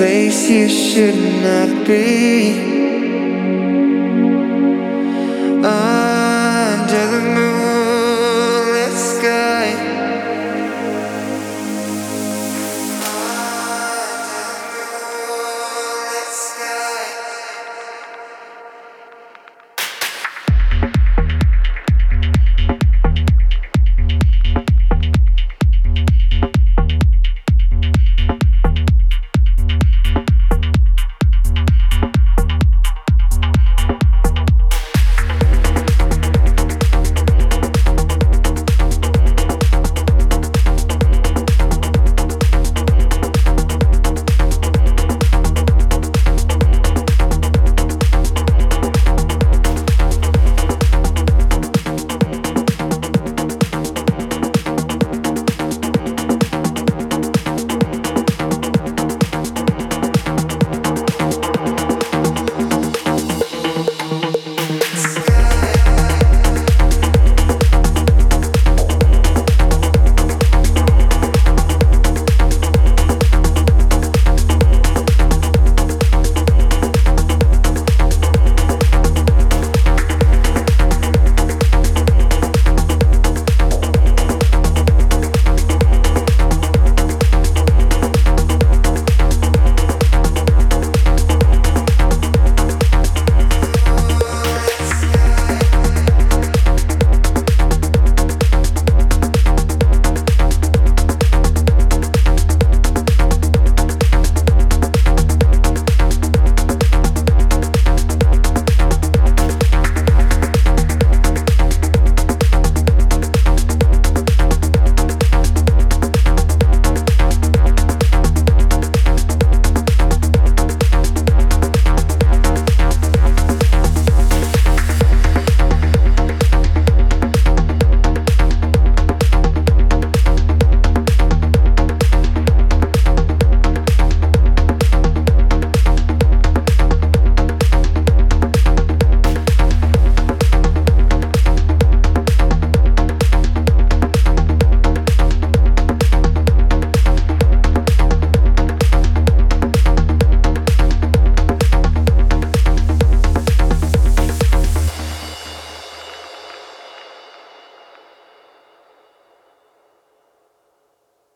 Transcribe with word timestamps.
Place 0.00 0.48
you 0.48 0.66
should 0.66 1.14
not 1.42 1.86
be. 1.86 2.69